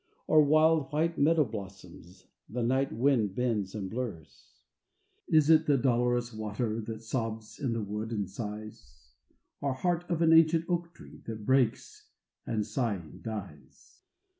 Or 0.25 0.41
wild 0.43 0.91
white 0.91 1.19
meadow 1.19 1.43
blossoms 1.43 2.25
The 2.49 2.63
night 2.63 2.91
wind 2.91 3.35
bends 3.35 3.75
and 3.75 3.87
blurs? 3.87 4.49
Is 5.27 5.51
it 5.51 5.67
the 5.67 5.77
dolorous 5.77 6.33
water, 6.33 6.81
That 6.81 7.03
sobs 7.03 7.59
in 7.59 7.73
the 7.73 7.83
wood 7.83 8.09
and 8.11 8.27
sighs? 8.27 9.11
Or 9.61 9.73
heart 9.75 10.09
of 10.09 10.23
an 10.23 10.33
ancient 10.33 10.65
oak 10.67 10.95
tree, 10.95 11.21
That 11.27 11.45
breaks 11.45 12.09
and, 12.47 12.65
sighing, 12.65 13.21
dies? 13.21 13.99